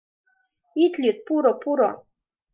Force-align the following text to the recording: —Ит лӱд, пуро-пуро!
—Ит 0.83 0.93
лӱд, 1.01 1.17
пуро-пуро! 1.25 1.91